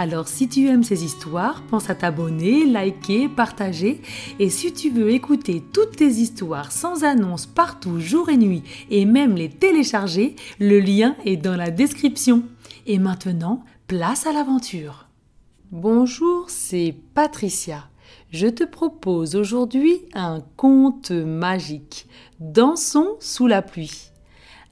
Alors 0.00 0.28
si 0.28 0.48
tu 0.48 0.68
aimes 0.68 0.84
ces 0.84 1.04
histoires, 1.04 1.60
pense 1.62 1.90
à 1.90 1.96
t'abonner, 1.96 2.64
liker, 2.64 3.28
partager. 3.28 4.00
Et 4.38 4.48
si 4.48 4.72
tu 4.72 4.90
veux 4.90 5.10
écouter 5.10 5.60
toutes 5.72 5.96
tes 5.96 6.06
histoires 6.06 6.70
sans 6.70 7.02
annonce 7.02 7.46
partout, 7.46 7.98
jour 7.98 8.28
et 8.28 8.36
nuit, 8.36 8.62
et 8.90 9.04
même 9.04 9.34
les 9.34 9.48
télécharger, 9.48 10.36
le 10.60 10.78
lien 10.78 11.16
est 11.24 11.36
dans 11.36 11.56
la 11.56 11.72
description. 11.72 12.44
Et 12.86 13.00
maintenant, 13.00 13.64
place 13.88 14.24
à 14.28 14.32
l'aventure. 14.32 15.08
Bonjour, 15.72 16.44
c'est 16.46 16.94
Patricia. 17.14 17.88
Je 18.30 18.46
te 18.46 18.62
propose 18.62 19.34
aujourd'hui 19.34 20.02
un 20.14 20.44
conte 20.56 21.10
magique. 21.10 22.06
Dansons 22.38 23.16
sous 23.18 23.48
la 23.48 23.62
pluie. 23.62 24.12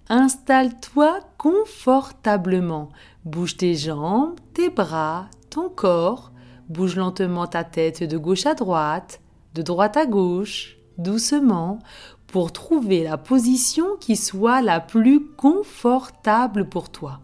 Installe-toi 0.09 1.19
confortablement. 1.37 2.91
Bouge 3.27 3.57
tes 3.57 3.75
jambes, 3.75 4.37
tes 4.55 4.71
bras, 4.71 5.27
ton 5.51 5.69
corps. 5.69 6.31
Bouge 6.69 6.95
lentement 6.95 7.49
ta 7.49 7.65
tête 7.65 8.05
de 8.05 8.17
gauche 8.17 8.47
à 8.47 8.55
droite, 8.55 9.21
de 9.55 9.63
droite 9.63 9.97
à 9.97 10.07
gauche, 10.07 10.79
doucement, 10.97 11.81
pour 12.29 12.53
trouver 12.53 13.03
la 13.03 13.19
position 13.19 13.97
qui 13.99 14.15
soit 14.15 14.63
la 14.63 14.79
plus 14.79 15.27
confortable 15.27 16.69
pour 16.69 16.89
toi. 16.89 17.19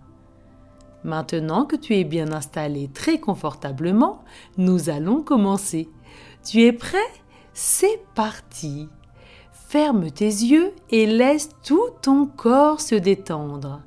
Maintenant 1.04 1.66
que 1.66 1.76
tu 1.76 1.94
es 1.94 2.02
bien 2.02 2.32
installé 2.32 2.88
très 2.92 3.20
confortablement, 3.20 4.24
nous 4.56 4.90
allons 4.90 5.22
commencer. 5.22 5.88
Tu 6.44 6.62
es 6.62 6.72
prêt? 6.72 6.98
C'est 7.54 8.02
parti 8.16 8.88
Ferme 9.52 10.10
tes 10.10 10.24
yeux 10.24 10.72
et 10.90 11.06
laisse 11.06 11.50
tout 11.62 11.90
ton 12.02 12.26
corps 12.26 12.80
se 12.80 12.96
détendre. 12.96 13.82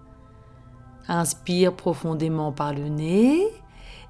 Inspire 1.07 1.73
profondément 1.73 2.51
par 2.51 2.73
le 2.73 2.87
nez 2.87 3.45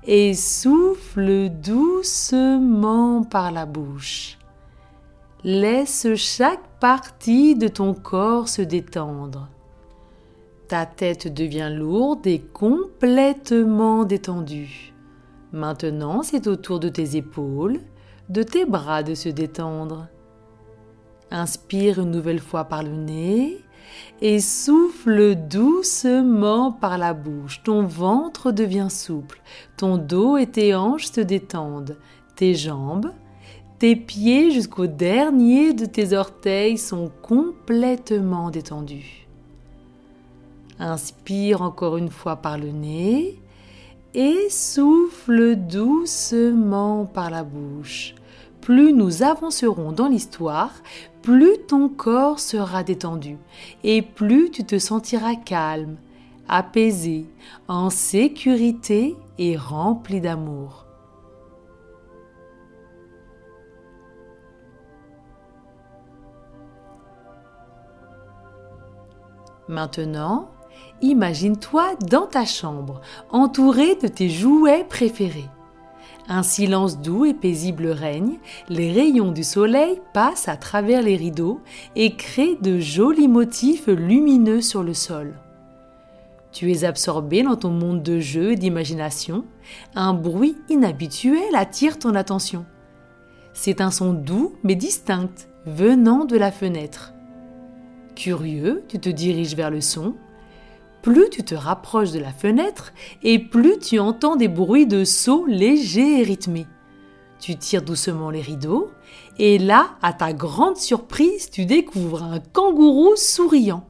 et 0.06 0.34
souffle 0.34 1.50
doucement 1.50 3.24
par 3.24 3.52
la 3.52 3.66
bouche. 3.66 4.38
Laisse 5.44 6.08
chaque 6.16 6.66
partie 6.80 7.56
de 7.56 7.68
ton 7.68 7.94
corps 7.94 8.48
se 8.48 8.62
détendre. 8.62 9.50
Ta 10.68 10.86
tête 10.86 11.32
devient 11.32 11.72
lourde 11.72 12.26
et 12.26 12.40
complètement 12.40 14.06
détendue. 14.06 14.94
Maintenant, 15.52 16.24
c'est 16.24 16.48
au 16.48 16.56
tour 16.56 16.80
de 16.80 16.90
tes 16.90 17.16
épaules, 17.18 17.80
de 18.30 18.42
tes 18.42 18.66
bras 18.66 19.04
de 19.04 19.14
se 19.14 19.30
détendre. 19.30 20.08
Inspire 21.30 22.00
une 22.00 22.12
nouvelle 22.12 22.40
fois 22.40 22.66
par 22.66 22.84
le 22.84 22.92
nez 22.92 23.65
et 24.22 24.40
souffle 24.40 25.36
doucement 25.36 26.72
par 26.72 26.98
la 26.98 27.14
bouche. 27.14 27.62
Ton 27.64 27.86
ventre 27.86 28.52
devient 28.52 28.88
souple, 28.90 29.42
ton 29.78 29.98
dos 29.98 30.38
et 30.38 30.48
tes 30.48 30.76
hanches 30.76 31.12
se 31.12 31.22
détendent, 31.22 31.98
tes 32.36 32.56
jambes, 32.56 33.12
tes 33.80 33.96
pieds 33.96 34.52
jusqu'au 34.52 34.88
dernier 34.88 35.74
de 35.74 35.86
tes 35.86 36.14
orteils 36.16 36.78
sont 36.78 37.12
complètement 37.22 38.50
détendus. 38.50 39.28
Inspire 40.80 41.62
encore 41.62 41.98
une 41.98 42.10
fois 42.10 42.38
par 42.38 42.58
le 42.58 42.72
nez 42.72 43.40
et 44.14 44.50
souffle 44.50 45.56
doucement 45.56 47.06
par 47.06 47.30
la 47.30 47.44
bouche 47.44 48.16
plus 48.66 48.94
nous 48.94 49.22
avancerons 49.22 49.92
dans 49.92 50.08
l'histoire, 50.08 50.72
plus 51.26 51.58
ton 51.68 51.90
corps 51.90 52.40
sera 52.40 52.84
détendu 52.84 53.40
et 53.84 54.04
plus 54.04 54.52
tu 54.52 54.64
te 54.64 54.78
sentiras 54.78 55.34
calme, 55.34 55.98
apaisé, 56.48 57.26
en 57.68 57.90
sécurité 57.90 59.18
et 59.40 59.58
rempli 59.58 60.22
d'amour. 60.22 60.86
Maintenant, 69.68 70.52
imagine-toi 71.02 71.96
dans 72.08 72.28
ta 72.28 72.46
chambre, 72.46 73.02
entouré 73.32 73.96
de 73.96 74.08
tes 74.08 74.30
jouets 74.30 74.84
préférés. 74.84 75.50
Un 76.28 76.42
silence 76.42 77.00
doux 77.00 77.26
et 77.26 77.36
paisible 77.36 77.88
règne, 77.88 78.40
les 78.68 78.92
rayons 78.92 79.32
du 79.32 79.44
soleil 79.44 80.02
passent 80.12 80.48
à 80.48 80.58
travers 80.58 81.04
les 81.04 81.16
rideaux 81.16 81.62
et 81.96 82.16
créent 82.16 82.58
de 82.62 82.80
jolis 82.80 83.28
motifs 83.28 83.86
lumineux 83.88 84.62
sur 84.62 84.82
le 84.82 84.96
sol. 84.96 85.36
Tu 86.52 86.72
es 86.72 86.84
absorbé 86.84 87.44
dans 87.44 87.58
ton 87.58 87.70
monde 87.70 88.02
de 88.02 88.20
jeu 88.20 88.54
et 88.54 88.56
d'imagination, 88.56 89.46
un 89.94 90.14
bruit 90.14 90.56
inhabituel 90.70 91.54
attire 91.54 92.00
ton 92.00 92.16
attention. 92.16 92.66
C'est 93.54 93.80
un 93.80 93.92
son 93.92 94.14
doux 94.14 94.56
mais 94.64 94.76
distinct 94.76 95.48
venant 95.68 96.26
de 96.26 96.38
la 96.38 96.52
fenêtre. 96.52 97.14
Curieux, 98.16 98.84
tu 98.88 99.00
te 99.00 99.10
diriges 99.10 99.56
vers 99.56 99.70
le 99.70 99.82
son 99.82 100.16
plus 101.06 101.30
tu 101.30 101.44
te 101.44 101.54
rapproches 101.54 102.14
de 102.14 102.20
la 102.20 102.32
fenêtre 102.32 102.92
et 103.22 103.38
plus 103.38 103.78
tu 103.78 104.00
entends 104.00 104.36
des 104.36 104.48
bruits 104.48 104.88
de 104.88 105.04
sauts 105.04 105.46
légers 105.46 106.22
et 106.22 106.24
rythmés. 106.24 106.66
Tu 107.40 107.56
tires 107.56 107.84
doucement 107.84 108.32
les 108.32 108.42
rideaux 108.42 108.90
et 109.38 109.60
là, 109.60 109.92
à 110.02 110.14
ta 110.14 110.34
grande 110.34 110.78
surprise, 110.78 111.52
tu 111.52 111.68
découvres 111.68 112.24
un 112.24 112.40
kangourou 112.40 113.16
souriant. 113.18 113.86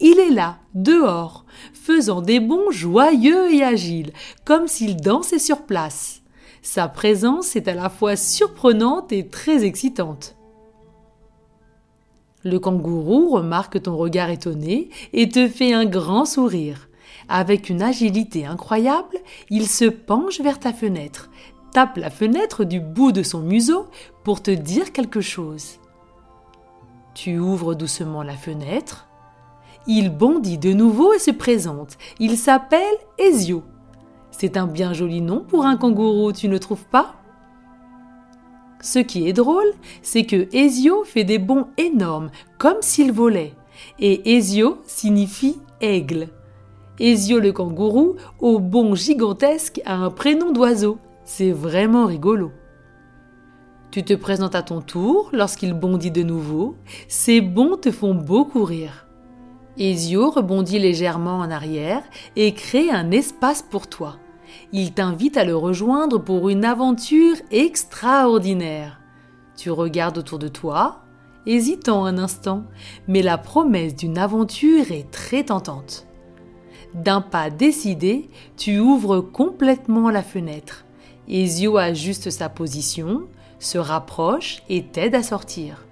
Il 0.00 0.18
est 0.18 0.30
là, 0.30 0.56
dehors, 0.74 1.44
faisant 1.74 2.22
des 2.22 2.40
bonds 2.40 2.70
joyeux 2.70 3.52
et 3.52 3.62
agiles, 3.62 4.14
comme 4.46 4.66
s'il 4.66 4.96
dansait 4.96 5.38
sur 5.38 5.66
place. 5.66 6.22
Sa 6.62 6.88
présence 6.88 7.54
est 7.54 7.68
à 7.68 7.74
la 7.74 7.90
fois 7.90 8.16
surprenante 8.16 9.12
et 9.12 9.28
très 9.28 9.66
excitante. 9.66 10.36
Le 12.46 12.60
kangourou 12.60 13.30
remarque 13.30 13.82
ton 13.82 13.96
regard 13.96 14.30
étonné 14.30 14.88
et 15.12 15.28
te 15.28 15.48
fait 15.48 15.72
un 15.72 15.84
grand 15.84 16.24
sourire. 16.24 16.88
Avec 17.28 17.68
une 17.68 17.82
agilité 17.82 18.46
incroyable, 18.46 19.16
il 19.50 19.66
se 19.66 19.86
penche 19.86 20.40
vers 20.40 20.60
ta 20.60 20.72
fenêtre, 20.72 21.28
tape 21.72 21.96
la 21.96 22.08
fenêtre 22.08 22.62
du 22.62 22.78
bout 22.78 23.10
de 23.10 23.24
son 23.24 23.40
museau 23.40 23.86
pour 24.22 24.44
te 24.44 24.52
dire 24.52 24.92
quelque 24.92 25.20
chose. 25.20 25.80
Tu 27.14 27.36
ouvres 27.40 27.74
doucement 27.74 28.22
la 28.22 28.36
fenêtre. 28.36 29.08
Il 29.88 30.10
bondit 30.10 30.58
de 30.58 30.72
nouveau 30.72 31.12
et 31.14 31.18
se 31.18 31.32
présente. 31.32 31.98
Il 32.20 32.38
s'appelle 32.38 32.80
Ezio. 33.18 33.64
C'est 34.30 34.56
un 34.56 34.68
bien 34.68 34.92
joli 34.92 35.20
nom 35.20 35.40
pour 35.40 35.66
un 35.66 35.76
kangourou, 35.76 36.30
tu 36.30 36.46
ne 36.46 36.58
trouves 36.58 36.86
pas? 36.92 37.16
Ce 38.80 38.98
qui 38.98 39.28
est 39.28 39.32
drôle, 39.32 39.72
c'est 40.02 40.24
que 40.24 40.48
Ezio 40.54 41.04
fait 41.04 41.24
des 41.24 41.38
bonds 41.38 41.68
énormes, 41.78 42.30
comme 42.58 42.80
s'il 42.80 43.12
volait. 43.12 43.54
Et 43.98 44.36
Ezio 44.36 44.78
signifie 44.86 45.58
aigle. 45.80 46.28
Ezio 46.98 47.40
le 47.40 47.52
kangourou, 47.52 48.16
au 48.40 48.58
bond 48.58 48.94
gigantesque, 48.94 49.80
a 49.84 49.94
un 49.94 50.10
prénom 50.10 50.52
d'oiseau. 50.52 50.98
C'est 51.24 51.52
vraiment 51.52 52.06
rigolo. 52.06 52.52
Tu 53.90 54.02
te 54.02 54.14
présentes 54.14 54.54
à 54.54 54.62
ton 54.62 54.80
tour 54.80 55.30
lorsqu'il 55.32 55.72
bondit 55.72 56.10
de 56.10 56.22
nouveau. 56.22 56.76
Ces 57.08 57.40
bonds 57.40 57.76
te 57.76 57.90
font 57.90 58.14
beaucoup 58.14 58.64
rire. 58.64 59.06
Ezio 59.78 60.30
rebondit 60.30 60.78
légèrement 60.78 61.38
en 61.38 61.50
arrière 61.50 62.02
et 62.34 62.52
crée 62.54 62.90
un 62.90 63.10
espace 63.10 63.62
pour 63.62 63.88
toi 63.88 64.16
il 64.72 64.92
t'invite 64.92 65.36
à 65.36 65.44
le 65.44 65.56
rejoindre 65.56 66.18
pour 66.18 66.48
une 66.48 66.64
aventure 66.64 67.36
extraordinaire. 67.50 69.00
Tu 69.56 69.70
regardes 69.70 70.18
autour 70.18 70.38
de 70.38 70.48
toi, 70.48 71.02
hésitant 71.46 72.04
un 72.04 72.18
instant, 72.18 72.64
mais 73.08 73.22
la 73.22 73.38
promesse 73.38 73.94
d'une 73.94 74.18
aventure 74.18 74.90
est 74.90 75.10
très 75.10 75.44
tentante. 75.44 76.06
D'un 76.94 77.20
pas 77.20 77.50
décidé, 77.50 78.30
tu 78.56 78.78
ouvres 78.78 79.20
complètement 79.20 80.10
la 80.10 80.22
fenêtre. 80.22 80.84
Ezio 81.28 81.76
ajuste 81.76 82.30
sa 82.30 82.48
position, 82.48 83.28
se 83.58 83.78
rapproche 83.78 84.62
et 84.68 84.84
t'aide 84.84 85.14
à 85.14 85.22
sortir. 85.22 85.85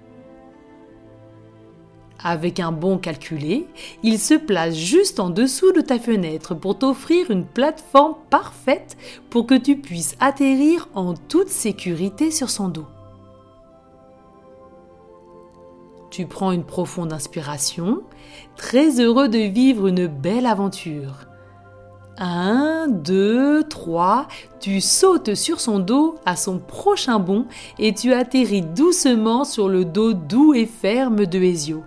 Avec 2.27 2.59
un 2.59 2.71
bond 2.71 2.97
calculé, 2.97 3.67
il 4.01 4.17
se 4.17 4.33
place 4.33 4.73
juste 4.73 5.19
en 5.19 5.29
dessous 5.29 5.71
de 5.73 5.81
ta 5.81 5.99
fenêtre 5.99 6.55
pour 6.55 6.79
t'offrir 6.79 7.29
une 7.29 7.45
plateforme 7.45 8.15
parfaite 8.31 8.97
pour 9.29 9.45
que 9.45 9.53
tu 9.53 9.77
puisses 9.77 10.15
atterrir 10.19 10.89
en 10.95 11.13
toute 11.13 11.49
sécurité 11.49 12.31
sur 12.31 12.49
son 12.49 12.67
dos. 12.67 12.87
Tu 16.09 16.25
prends 16.25 16.51
une 16.51 16.63
profonde 16.63 17.13
inspiration, 17.13 18.01
très 18.55 18.99
heureux 18.99 19.27
de 19.27 19.37
vivre 19.37 19.85
une 19.85 20.07
belle 20.07 20.47
aventure. 20.47 21.27
Un, 22.17 22.87
deux, 22.87 23.61
trois, 23.65 24.27
tu 24.59 24.81
sautes 24.81 25.35
sur 25.35 25.59
son 25.59 25.77
dos 25.77 26.15
à 26.25 26.35
son 26.35 26.57
prochain 26.57 27.19
bond 27.19 27.45
et 27.77 27.93
tu 27.93 28.13
atterris 28.13 28.63
doucement 28.63 29.43
sur 29.43 29.69
le 29.69 29.85
dos 29.85 30.13
doux 30.13 30.55
et 30.55 30.65
ferme 30.65 31.27
de 31.27 31.39
Ezio. 31.39 31.83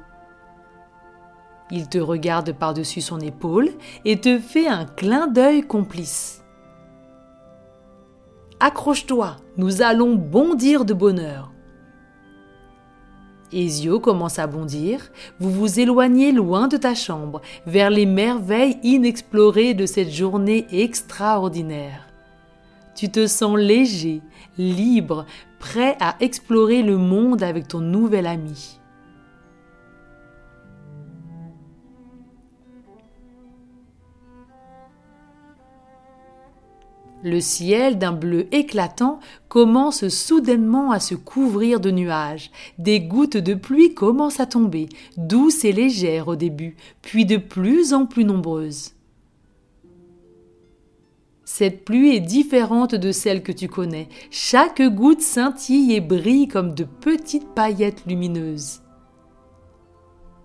Il 1.71 1.89
te 1.89 1.99
regarde 1.99 2.53
par-dessus 2.53 3.01
son 3.01 3.21
épaule 3.21 3.71
et 4.05 4.21
te 4.21 4.39
fait 4.39 4.67
un 4.67 4.87
clin 4.87 5.27
d'œil 5.27 5.63
complice. 5.63 6.43
Accroche-toi, 8.61 9.37
nous 9.57 9.83
allons 9.83 10.15
bondir 10.15 10.85
de 10.85 10.95
bonheur. 10.95 11.53
Ezio 13.53 14.01
commence 14.01 14.39
à 14.39 14.47
bondir, 14.47 15.11
vous 15.39 15.51
vous 15.51 15.81
éloignez 15.81 16.33
loin 16.33 16.69
de 16.69 16.77
ta 16.77 16.95
chambre, 16.95 17.41
vers 17.67 17.89
les 17.89 18.05
merveilles 18.05 18.79
inexplorées 18.83 19.75
de 19.75 19.87
cette 19.87 20.11
journée 20.11 20.67
extraordinaire. 20.71 22.07
Tu 22.95 23.11
te 23.11 23.27
sens 23.27 23.57
léger, 23.57 24.23
libre, 24.59 25.25
prêt 25.61 25.97
à 26.01 26.17
explorer 26.21 26.83
le 26.83 26.97
monde 26.97 27.43
avec 27.43 27.69
ton 27.69 27.81
nouvel 27.81 28.27
ami. 28.27 28.81
Le 37.25 37.41
ciel 37.41 37.99
d'un 37.99 38.13
bleu 38.13 38.47
éclatant 38.53 39.19
commence 39.49 40.07
soudainement 40.09 40.93
à 40.93 41.01
se 41.01 41.17
couvrir 41.17 41.81
de 41.81 41.91
nuages. 41.91 42.51
Des 42.79 43.01
gouttes 43.01 43.37
de 43.37 43.55
pluie 43.55 43.93
commencent 43.93 44.41
à 44.41 44.47
tomber, 44.47 44.89
douces 45.17 45.65
et 45.65 45.73
légères 45.73 46.29
au 46.29 46.37
début, 46.37 46.77
puis 47.03 47.25
de 47.25 47.37
plus 47.37 47.93
en 47.93 48.07
plus 48.07 48.25
nombreuses. 48.25 48.93
Cette 51.45 51.85
pluie 51.85 52.15
est 52.15 52.21
différente 52.21 52.95
de 52.95 53.11
celle 53.11 53.43
que 53.43 53.53
tu 53.53 53.69
connais. 53.69 54.09
Chaque 54.31 54.83
goutte 54.83 55.23
scintille 55.23 55.95
et 55.95 56.01
brille 56.01 56.47
comme 56.47 56.75
de 56.75 56.85
petites 56.85 57.49
paillettes 57.49 58.05
lumineuses. 58.07 58.83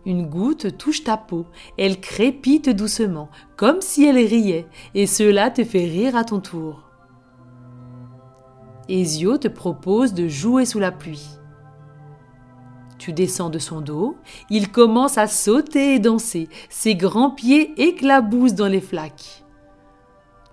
Une 0.06 0.28
goutte 0.28 0.78
touche 0.78 1.06
ta 1.06 1.16
peau, 1.16 1.46
elle 1.78 2.02
crépite 2.02 2.70
doucement, 2.70 3.30
comme 3.56 3.80
si 3.80 4.06
elle 4.06 4.18
riait, 4.18 4.68
et 4.94 5.08
cela 5.08 5.50
te 5.50 5.64
fait 5.64 5.86
rire 5.86 6.18
à 6.18 6.26
ton 6.26 6.42
tour. 6.42 6.84
Ezio 8.90 9.38
te 9.38 9.48
propose 9.48 10.14
de 10.14 10.28
jouer 10.28 10.66
sous 10.66 10.80
la 10.80 10.92
pluie. 10.92 11.26
Tu 12.98 13.14
descends 13.14 13.50
de 13.50 13.60
son 13.60 13.80
dos, 13.80 14.18
il 14.50 14.72
commence 14.72 15.18
à 15.18 15.28
sauter 15.28 15.96
et 15.96 16.00
danser, 16.00 16.50
ses 16.70 16.96
grands 16.96 17.32
pieds 17.32 17.74
éclaboussent 17.82 18.56
dans 18.56 18.68
les 18.68 18.82
flaques. 18.82 19.46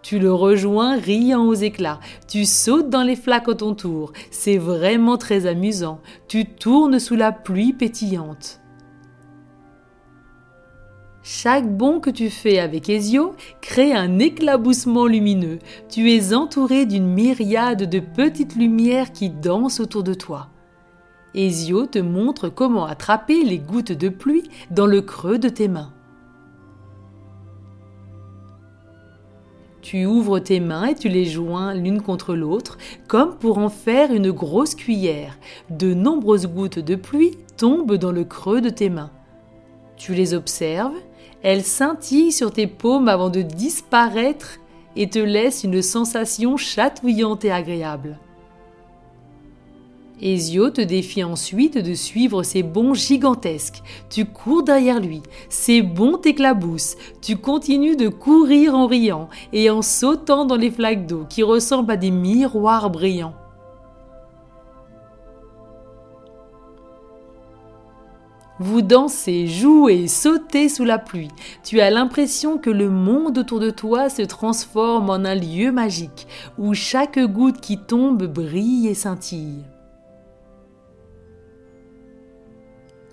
Tu 0.02 0.20
le 0.20 0.32
rejoins 0.32 0.96
riant 0.96 1.44
aux 1.44 1.54
éclats, 1.54 2.00
tu 2.28 2.44
sautes 2.44 2.88
dans 2.88 3.02
les 3.02 3.16
flaques 3.16 3.48
à 3.48 3.54
ton 3.54 3.74
tour, 3.74 4.12
c'est 4.30 4.58
vraiment 4.58 5.18
très 5.18 5.46
amusant, 5.46 6.00
tu 6.28 6.46
tournes 6.46 7.00
sous 7.00 7.16
la 7.16 7.32
pluie 7.32 7.72
pétillante. 7.72 8.59
Chaque 11.22 11.68
bond 11.68 12.00
que 12.00 12.08
tu 12.08 12.30
fais 12.30 12.58
avec 12.58 12.88
Ezio 12.88 13.34
crée 13.60 13.92
un 13.92 14.18
éclaboussement 14.18 15.06
lumineux. 15.06 15.58
Tu 15.90 16.12
es 16.12 16.32
entouré 16.32 16.86
d'une 16.86 17.12
myriade 17.12 17.90
de 17.90 18.00
petites 18.00 18.56
lumières 18.56 19.12
qui 19.12 19.28
dansent 19.28 19.80
autour 19.80 20.02
de 20.02 20.14
toi. 20.14 20.48
Ezio 21.34 21.86
te 21.86 21.98
montre 21.98 22.48
comment 22.48 22.86
attraper 22.86 23.44
les 23.44 23.58
gouttes 23.58 23.92
de 23.92 24.08
pluie 24.08 24.44
dans 24.70 24.86
le 24.86 25.02
creux 25.02 25.38
de 25.38 25.50
tes 25.50 25.68
mains. 25.68 25.92
Tu 29.82 30.06
ouvres 30.06 30.38
tes 30.38 30.60
mains 30.60 30.86
et 30.86 30.94
tu 30.94 31.08
les 31.08 31.26
joins 31.26 31.74
l'une 31.74 32.00
contre 32.00 32.34
l'autre, 32.34 32.78
comme 33.08 33.36
pour 33.36 33.58
en 33.58 33.68
faire 33.68 34.12
une 34.12 34.30
grosse 34.30 34.74
cuillère. 34.74 35.38
De 35.68 35.94
nombreuses 35.94 36.46
gouttes 36.46 36.78
de 36.78 36.96
pluie 36.96 37.38
tombent 37.56 37.96
dans 37.96 38.12
le 38.12 38.24
creux 38.24 38.60
de 38.60 38.70
tes 38.70 38.90
mains. 38.90 39.10
Tu 39.96 40.14
les 40.14 40.32
observes 40.32 40.94
elle 41.42 41.64
scintille 41.64 42.32
sur 42.32 42.52
tes 42.52 42.66
paumes 42.66 43.08
avant 43.08 43.30
de 43.30 43.42
disparaître 43.42 44.58
et 44.96 45.08
te 45.08 45.18
laisse 45.18 45.64
une 45.64 45.82
sensation 45.82 46.56
chatouillante 46.56 47.44
et 47.44 47.52
agréable. 47.52 48.18
Ezio 50.22 50.68
te 50.68 50.82
défie 50.82 51.24
ensuite 51.24 51.78
de 51.78 51.94
suivre 51.94 52.42
ses 52.42 52.62
bonds 52.62 52.92
gigantesques. 52.92 53.82
Tu 54.10 54.26
cours 54.26 54.62
derrière 54.62 55.00
lui, 55.00 55.22
ses 55.48 55.80
bonds 55.80 56.18
t'éclaboussent. 56.18 56.96
Tu 57.22 57.36
continues 57.36 57.96
de 57.96 58.08
courir 58.08 58.74
en 58.74 58.86
riant 58.86 59.30
et 59.54 59.70
en 59.70 59.80
sautant 59.80 60.44
dans 60.44 60.56
les 60.56 60.70
flaques 60.70 61.06
d'eau 61.06 61.24
qui 61.28 61.42
ressemblent 61.42 61.92
à 61.92 61.96
des 61.96 62.10
miroirs 62.10 62.90
brillants. 62.90 63.34
Vous 68.62 68.82
dansez, 68.82 69.46
jouez, 69.46 70.06
sautez 70.06 70.68
sous 70.68 70.84
la 70.84 70.98
pluie. 70.98 71.30
Tu 71.64 71.80
as 71.80 71.88
l'impression 71.88 72.58
que 72.58 72.68
le 72.68 72.90
monde 72.90 73.38
autour 73.38 73.58
de 73.58 73.70
toi 73.70 74.10
se 74.10 74.20
transforme 74.20 75.08
en 75.08 75.24
un 75.24 75.34
lieu 75.34 75.72
magique 75.72 76.26
où 76.58 76.74
chaque 76.74 77.18
goutte 77.18 77.62
qui 77.62 77.78
tombe 77.78 78.26
brille 78.26 78.86
et 78.86 78.94
scintille. 78.94 79.64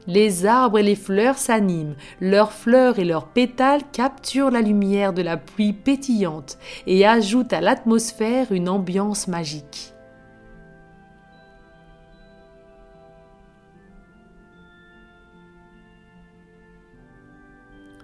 Les 0.06 0.46
arbres 0.46 0.80
et 0.80 0.84
les 0.84 0.96
fleurs 0.96 1.38
s'animent, 1.38 1.96
leurs 2.20 2.52
fleurs 2.52 3.00
et 3.00 3.06
leurs 3.06 3.28
pétales 3.28 3.90
capturent 3.94 4.52
la 4.52 4.62
lumière 4.62 5.14
de 5.14 5.22
la 5.22 5.38
pluie 5.38 5.72
pétillante 5.72 6.58
et 6.88 7.08
ajoutent 7.08 7.54
à 7.54 7.62
l'atmosphère 7.62 8.52
une 8.52 8.68
ambiance 8.68 9.30
magique. 9.30 9.94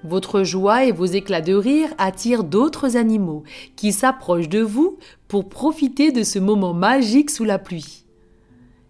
Votre 0.03 0.44
joie 0.44 0.83
et 0.83 0.91
vos 0.91 1.05
éclats 1.05 1.41
de 1.41 1.53
rire 1.53 1.89
attirent 1.97 2.44
d'autres 2.44 2.97
animaux 2.97 3.44
qui 3.75 3.94
s'approchent 3.94 4.50
de 4.50 4.59
vous 4.59 4.97
pour 5.27 5.47
profiter 5.47 6.11
de 6.11 6.23
ce 6.23 6.39
moment 6.39 6.73
magique 6.73 7.29
sous 7.29 7.45
la 7.45 7.57
pluie. 7.57 8.03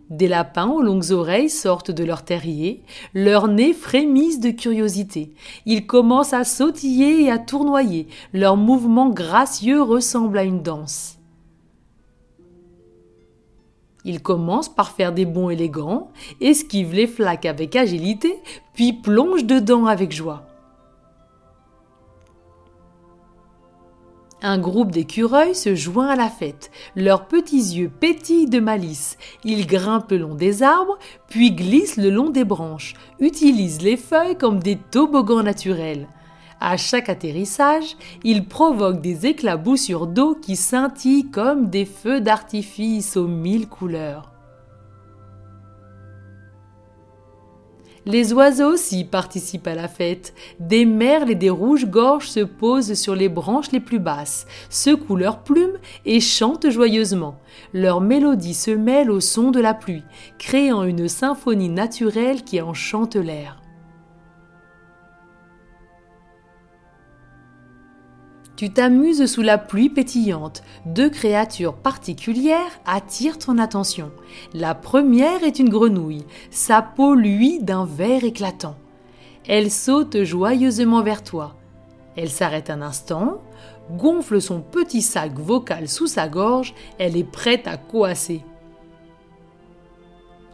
Des 0.09 0.27
lapins 0.27 0.67
aux 0.67 0.81
longues 0.81 1.11
oreilles 1.11 1.49
sortent 1.49 1.91
de 1.91 2.03
leur 2.03 2.23
terrier, 2.23 2.83
leurs 3.13 3.47
nez 3.47 3.73
frémissent 3.73 4.39
de 4.39 4.49
curiosité. 4.51 5.33
Ils 5.65 5.85
commencent 5.85 6.33
à 6.33 6.43
sautiller 6.43 7.23
et 7.23 7.31
à 7.31 7.37
tournoyer, 7.37 8.07
leurs 8.33 8.57
mouvements 8.57 9.09
gracieux 9.09 9.81
ressemblent 9.81 10.37
à 10.37 10.43
une 10.43 10.61
danse. 10.61 11.19
Ils 14.05 14.21
commencent 14.21 14.73
par 14.73 14.91
faire 14.91 15.13
des 15.13 15.25
bonds 15.25 15.49
élégants, 15.49 16.11
esquivent 16.41 16.93
les 16.93 17.07
flaques 17.07 17.45
avec 17.45 17.75
agilité, 17.75 18.35
puis 18.73 18.93
plongent 18.93 19.45
dedans 19.45 19.85
avec 19.85 20.11
joie. 20.11 20.52
Un 24.45 24.57
groupe 24.57 24.91
d'écureuils 24.91 25.55
se 25.55 25.73
joint 25.73 26.09
à 26.09 26.17
la 26.17 26.27
fête. 26.27 26.69
Leurs 26.97 27.27
petits 27.27 27.77
yeux 27.77 27.89
pétillent 27.89 28.49
de 28.49 28.59
malice. 28.59 29.17
Ils 29.45 29.65
grimpent 29.65 30.11
le 30.11 30.17
long 30.17 30.35
des 30.35 30.63
arbres, 30.63 30.99
puis 31.29 31.53
glissent 31.53 31.95
le 31.95 32.09
long 32.09 32.29
des 32.29 32.43
branches, 32.43 32.93
utilisent 33.21 33.81
les 33.81 33.95
feuilles 33.95 34.37
comme 34.37 34.59
des 34.59 34.75
toboggans 34.75 35.43
naturels. 35.43 36.09
À 36.59 36.75
chaque 36.75 37.07
atterrissage, 37.07 37.95
ils 38.25 38.45
provoquent 38.45 39.01
des 39.01 39.27
éclaboussures 39.27 40.07
d'eau 40.07 40.35
qui 40.35 40.57
scintillent 40.57 41.31
comme 41.31 41.69
des 41.69 41.85
feux 41.85 42.19
d'artifice 42.19 43.15
aux 43.15 43.29
mille 43.29 43.69
couleurs. 43.69 44.32
Les 48.05 48.33
oiseaux 48.33 48.73
aussi 48.73 49.05
participent 49.05 49.67
à 49.67 49.75
la 49.75 49.87
fête. 49.87 50.33
Des 50.59 50.83
merles 50.83 51.31
et 51.31 51.35
des 51.35 51.49
rouges-gorges 51.49 52.27
se 52.27 52.41
posent 52.41 52.95
sur 52.95 53.15
les 53.15 53.29
branches 53.29 53.71
les 53.71 53.79
plus 53.79 53.99
basses, 53.99 54.45
secouent 54.69 55.15
leurs 55.15 55.43
plumes 55.43 55.79
et 56.05 56.19
chantent 56.19 56.69
joyeusement. 56.69 57.39
Leur 57.73 58.01
mélodie 58.01 58.55
se 58.55 58.71
mêle 58.71 59.09
au 59.09 59.21
son 59.21 59.51
de 59.51 59.61
la 59.61 59.73
pluie, 59.73 60.03
créant 60.37 60.83
une 60.83 61.07
symphonie 61.07 61.69
naturelle 61.69 62.43
qui 62.43 62.59
enchante 62.59 63.15
l'air. 63.15 63.62
Tu 68.55 68.69
t'amuses 68.69 69.25
sous 69.25 69.41
la 69.41 69.57
pluie 69.57 69.89
pétillante. 69.89 70.63
Deux 70.85 71.09
créatures 71.09 71.73
particulières 71.73 72.79
attirent 72.85 73.39
ton 73.39 73.57
attention. 73.57 74.11
La 74.53 74.75
première 74.75 75.43
est 75.43 75.57
une 75.57 75.69
grenouille. 75.69 76.25
Sa 76.51 76.83
peau 76.83 77.15
luit 77.15 77.59
d'un 77.59 77.85
vert 77.85 78.23
éclatant. 78.23 78.75
Elle 79.47 79.71
saute 79.71 80.23
joyeusement 80.23 81.01
vers 81.01 81.23
toi. 81.23 81.55
Elle 82.15 82.29
s'arrête 82.29 82.69
un 82.69 82.83
instant, 82.83 83.41
gonfle 83.91 84.39
son 84.39 84.61
petit 84.61 85.01
sac 85.01 85.33
vocal 85.33 85.89
sous 85.89 86.07
sa 86.07 86.27
gorge, 86.27 86.75
elle 86.99 87.17
est 87.17 87.23
prête 87.23 87.67
à 87.67 87.77
coasser. 87.77 88.43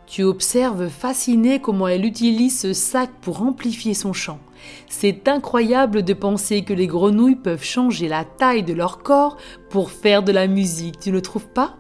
Tu 0.10 0.24
observes 0.24 0.90
fasciné 0.90 1.62
comment 1.62 1.88
elle 1.88 2.04
utilise 2.04 2.60
ce 2.60 2.74
sac 2.74 3.12
pour 3.22 3.44
amplifier 3.44 3.94
son 3.94 4.12
chant. 4.12 4.40
C'est 4.88 5.28
incroyable 5.28 6.02
de 6.02 6.16
penser 6.16 6.64
que 6.64 6.74
les 6.74 6.88
grenouilles 6.88 7.36
peuvent 7.36 7.64
changer 7.64 8.08
la 8.08 8.26
taille 8.26 8.64
de 8.64 8.74
leur 8.74 9.04
corps 9.04 9.38
pour 9.70 9.92
faire 9.92 10.24
de 10.24 10.32
la 10.32 10.48
musique, 10.48 11.00
tu 11.00 11.12
ne 11.12 11.20
trouves 11.20 11.50
pas? 11.50 11.76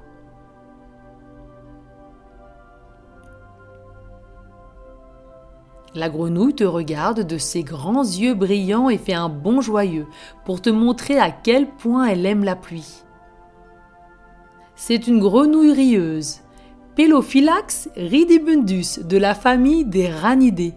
La 5.96 6.08
grenouille 6.08 6.54
te 6.54 6.64
regarde 6.64 7.26
de 7.26 7.38
ses 7.40 7.64
grands 7.64 8.04
yeux 8.04 8.36
brillants 8.36 8.92
et 8.92 9.00
fait 9.00 9.14
un 9.14 9.28
bond 9.28 9.60
joyeux 9.60 10.06
pour 10.46 10.62
te 10.62 10.70
montrer 10.70 11.18
à 11.18 11.32
quel 11.32 11.68
point 11.68 12.06
elle 12.06 12.28
aime 12.28 12.44
la 12.44 12.56
pluie. 12.56 13.04
C'est 14.76 15.08
une 15.08 15.20
grenouille 15.20 15.74
rieuse, 15.74 16.42
Pelophylax 17.00 17.88
ridibundus 17.96 19.00
de 19.06 19.16
la 19.16 19.34
famille 19.34 19.86
des 19.86 20.10
ranidés. 20.10 20.74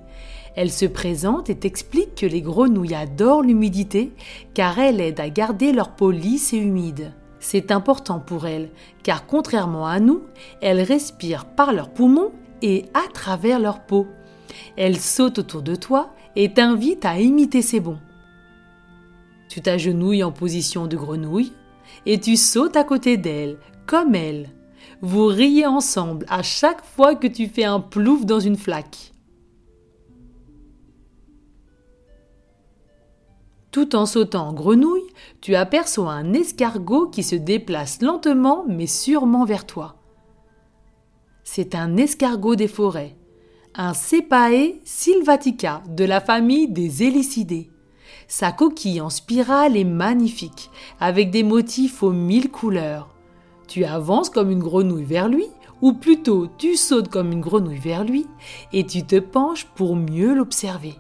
Elle 0.54 0.70
se 0.70 0.86
présente 0.86 1.50
et 1.50 1.56
t'explique 1.56 2.14
que 2.14 2.26
les 2.26 2.40
grenouilles 2.42 2.94
adorent 2.94 3.42
l'humidité 3.42 4.12
car 4.54 4.78
elle 4.78 5.00
aide 5.00 5.18
à 5.18 5.28
garder 5.30 5.72
leur 5.72 5.96
peau 5.96 6.12
lisse 6.12 6.52
et 6.52 6.58
humide. 6.58 7.12
C'est 7.40 7.72
important 7.72 8.20
pour 8.20 8.46
elles 8.46 8.70
car 9.02 9.26
contrairement 9.26 9.84
à 9.84 9.98
nous, 9.98 10.22
elles 10.60 10.82
respirent 10.82 11.44
par 11.44 11.72
leurs 11.72 11.90
poumons 11.90 12.30
et 12.62 12.84
à 12.94 13.02
travers 13.12 13.58
leur 13.58 13.80
peau. 13.80 14.06
Elle 14.76 15.00
saute 15.00 15.40
autour 15.40 15.62
de 15.62 15.74
toi 15.74 16.14
et 16.36 16.52
t'invite 16.52 17.04
à 17.04 17.18
imiter 17.18 17.62
ses 17.62 17.80
bons. 17.80 17.98
Tu 19.48 19.60
t'agenouilles 19.60 20.22
en 20.22 20.30
position 20.30 20.86
de 20.86 20.96
grenouille 20.96 21.52
et 22.06 22.20
tu 22.20 22.36
sautes 22.36 22.76
à 22.76 22.84
côté 22.84 23.16
d'elle, 23.16 23.56
comme 23.86 24.14
elle. 24.14 24.50
Vous 25.02 25.26
riez 25.26 25.66
ensemble 25.66 26.24
à 26.28 26.42
chaque 26.42 26.84
fois 26.84 27.14
que 27.14 27.26
tu 27.26 27.48
fais 27.48 27.64
un 27.64 27.80
plouf 27.80 28.24
dans 28.24 28.40
une 28.40 28.56
flaque. 28.56 29.12
Tout 33.70 33.94
en 33.96 34.06
sautant 34.06 34.48
en 34.48 34.52
grenouille, 34.52 35.10
tu 35.40 35.54
aperçois 35.54 36.12
un 36.12 36.32
escargot 36.32 37.08
qui 37.08 37.22
se 37.22 37.36
déplace 37.36 38.00
lentement 38.00 38.64
mais 38.68 38.86
sûrement 38.86 39.44
vers 39.44 39.66
toi. 39.66 39.96
C'est 41.44 41.74
un 41.74 41.96
escargot 41.96 42.54
des 42.54 42.68
forêts 42.68 43.16
un 43.74 43.94
Cepae 43.94 44.80
sylvatica 44.84 45.82
de 45.88 46.04
la 46.04 46.20
famille 46.20 46.68
des 46.68 47.02
hélicidés. 47.04 47.70
Sa 48.28 48.52
coquille 48.52 49.00
en 49.00 49.10
spirale 49.10 49.76
est 49.76 49.84
magnifique, 49.84 50.70
avec 51.00 51.30
des 51.30 51.42
motifs 51.42 52.02
aux 52.02 52.12
mille 52.12 52.50
couleurs. 52.50 53.11
Tu 53.72 53.86
avances 53.86 54.28
comme 54.28 54.50
une 54.50 54.62
grenouille 54.62 55.06
vers 55.06 55.30
lui, 55.30 55.46
ou 55.80 55.94
plutôt 55.94 56.46
tu 56.58 56.76
sautes 56.76 57.08
comme 57.08 57.32
une 57.32 57.40
grenouille 57.40 57.78
vers 57.78 58.04
lui, 58.04 58.26
et 58.74 58.84
tu 58.84 59.02
te 59.02 59.18
penches 59.18 59.64
pour 59.64 59.96
mieux 59.96 60.34
l'observer. 60.34 60.96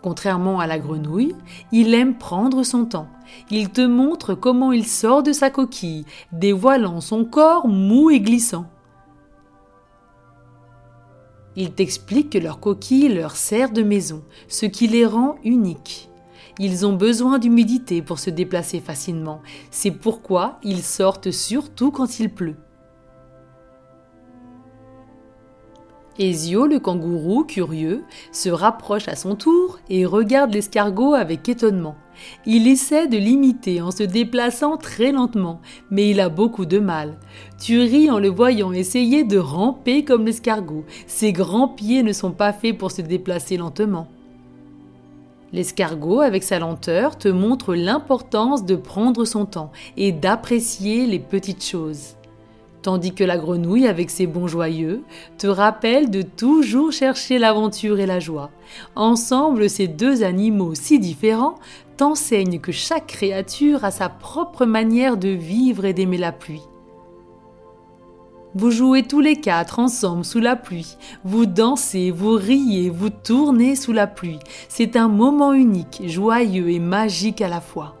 Contrairement 0.00 0.60
à 0.60 0.68
la 0.68 0.78
grenouille, 0.78 1.34
il 1.72 1.92
aime 1.92 2.16
prendre 2.16 2.62
son 2.62 2.84
temps. 2.84 3.08
Il 3.50 3.70
te 3.70 3.80
montre 3.80 4.36
comment 4.36 4.70
il 4.70 4.86
sort 4.86 5.24
de 5.24 5.32
sa 5.32 5.50
coquille, 5.50 6.04
dévoilant 6.30 7.00
son 7.00 7.24
corps 7.24 7.66
mou 7.66 8.10
et 8.10 8.20
glissant. 8.20 8.66
Il 11.56 11.72
t'explique 11.72 12.30
que 12.30 12.38
leur 12.38 12.60
coquille 12.60 13.08
leur 13.08 13.34
sert 13.34 13.72
de 13.72 13.82
maison, 13.82 14.22
ce 14.46 14.66
qui 14.66 14.86
les 14.86 15.04
rend 15.04 15.34
uniques. 15.42 16.09
Ils 16.58 16.86
ont 16.86 16.94
besoin 16.94 17.38
d'humidité 17.38 18.02
pour 18.02 18.18
se 18.18 18.30
déplacer 18.30 18.80
facilement. 18.80 19.40
C'est 19.70 19.90
pourquoi 19.90 20.58
ils 20.62 20.82
sortent 20.82 21.30
surtout 21.30 21.90
quand 21.90 22.20
il 22.20 22.30
pleut. 22.30 22.56
Ezio, 26.18 26.66
le 26.66 26.78
kangourou, 26.78 27.44
curieux, 27.44 28.04
se 28.30 28.50
rapproche 28.50 29.08
à 29.08 29.16
son 29.16 29.36
tour 29.36 29.78
et 29.88 30.04
regarde 30.04 30.52
l'escargot 30.52 31.14
avec 31.14 31.48
étonnement. 31.48 31.96
Il 32.44 32.68
essaie 32.68 33.06
de 33.06 33.16
l'imiter 33.16 33.80
en 33.80 33.90
se 33.90 34.02
déplaçant 34.02 34.76
très 34.76 35.12
lentement, 35.12 35.62
mais 35.90 36.10
il 36.10 36.20
a 36.20 36.28
beaucoup 36.28 36.66
de 36.66 36.78
mal. 36.78 37.16
Tu 37.58 37.80
ris 37.80 38.10
en 38.10 38.18
le 38.18 38.28
voyant 38.28 38.72
essayer 38.72 39.24
de 39.24 39.38
ramper 39.38 40.04
comme 40.04 40.26
l'escargot. 40.26 40.84
Ses 41.06 41.32
grands 41.32 41.68
pieds 41.68 42.02
ne 42.02 42.12
sont 42.12 42.32
pas 42.32 42.52
faits 42.52 42.76
pour 42.76 42.90
se 42.90 43.00
déplacer 43.00 43.56
lentement. 43.56 44.08
L'escargot, 45.52 46.20
avec 46.20 46.42
sa 46.42 46.58
lenteur, 46.58 47.18
te 47.18 47.28
montre 47.28 47.74
l'importance 47.74 48.64
de 48.64 48.76
prendre 48.76 49.24
son 49.24 49.46
temps 49.46 49.72
et 49.96 50.12
d'apprécier 50.12 51.06
les 51.06 51.18
petites 51.18 51.64
choses 51.64 52.16
tandis 52.82 53.14
que 53.14 53.24
la 53.24 53.38
grenouille, 53.38 53.86
avec 53.86 54.10
ses 54.10 54.26
bons 54.26 54.46
joyeux, 54.46 55.02
te 55.38 55.46
rappelle 55.46 56.10
de 56.10 56.22
toujours 56.22 56.92
chercher 56.92 57.38
l'aventure 57.38 58.00
et 58.00 58.06
la 58.06 58.20
joie. 58.20 58.50
Ensemble, 58.96 59.68
ces 59.68 59.88
deux 59.88 60.22
animaux 60.22 60.74
si 60.74 60.98
différents 60.98 61.56
t'enseignent 61.96 62.60
que 62.60 62.72
chaque 62.72 63.06
créature 63.06 63.84
a 63.84 63.90
sa 63.90 64.08
propre 64.08 64.64
manière 64.64 65.16
de 65.16 65.28
vivre 65.28 65.84
et 65.84 65.92
d'aimer 65.92 66.18
la 66.18 66.32
pluie. 66.32 66.62
Vous 68.56 68.72
jouez 68.72 69.04
tous 69.04 69.20
les 69.20 69.36
quatre 69.36 69.78
ensemble 69.78 70.24
sous 70.24 70.40
la 70.40 70.56
pluie, 70.56 70.96
vous 71.22 71.46
dansez, 71.46 72.10
vous 72.10 72.32
riez, 72.32 72.90
vous 72.90 73.10
tournez 73.10 73.76
sous 73.76 73.92
la 73.92 74.08
pluie. 74.08 74.40
C'est 74.68 74.96
un 74.96 75.06
moment 75.06 75.52
unique, 75.52 76.02
joyeux 76.06 76.68
et 76.70 76.80
magique 76.80 77.42
à 77.42 77.48
la 77.48 77.60
fois. 77.60 77.96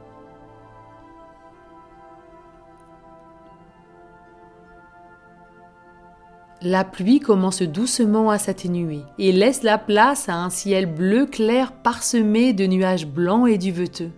La 6.62 6.84
pluie 6.84 7.20
commence 7.20 7.62
doucement 7.62 8.28
à 8.28 8.38
s'atténuer 8.38 9.02
et 9.18 9.30
laisse 9.30 9.62
la 9.62 9.78
place 9.78 10.28
à 10.28 10.34
un 10.34 10.50
ciel 10.50 10.92
bleu 10.92 11.26
clair 11.26 11.72
parsemé 11.72 12.52
de 12.52 12.66
nuages 12.66 13.06
blancs 13.06 13.48
et 13.48 13.56
duveteux. 13.56 14.10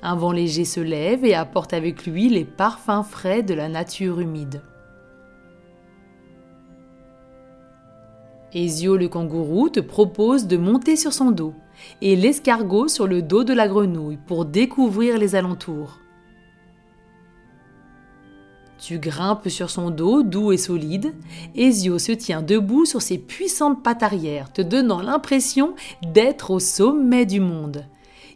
Un 0.00 0.16
vent 0.16 0.32
léger 0.32 0.64
se 0.64 0.80
lève 0.80 1.26
et 1.26 1.34
apporte 1.34 1.74
avec 1.74 2.06
lui 2.06 2.30
les 2.30 2.44
parfums 2.44 3.04
frais 3.08 3.42
de 3.42 3.52
la 3.52 3.68
nature 3.68 4.18
humide. 4.18 4.62
Ezio 8.54 8.96
le 8.96 9.08
kangourou 9.08 9.68
te 9.68 9.80
propose 9.80 10.46
de 10.46 10.56
monter 10.56 10.96
sur 10.96 11.12
son 11.12 11.30
dos 11.30 11.54
et 12.00 12.16
l'escargot 12.16 12.88
sur 12.88 13.06
le 13.06 13.22
dos 13.22 13.44
de 13.44 13.52
la 13.52 13.68
grenouille 13.68 14.18
pour 14.26 14.44
découvrir 14.44 15.18
les 15.18 15.34
alentours. 15.34 15.98
Tu 18.78 18.98
grimpes 18.98 19.48
sur 19.48 19.70
son 19.70 19.90
dos 19.90 20.22
doux 20.22 20.52
et 20.52 20.56
solide. 20.56 21.12
Ezio 21.56 21.98
se 21.98 22.12
tient 22.12 22.42
debout 22.42 22.84
sur 22.84 23.02
ses 23.02 23.18
puissantes 23.18 23.82
pattes 23.82 24.04
arrière, 24.04 24.52
te 24.52 24.62
donnant 24.62 25.02
l'impression 25.02 25.74
d'être 26.02 26.52
au 26.52 26.60
sommet 26.60 27.26
du 27.26 27.40
monde. 27.40 27.84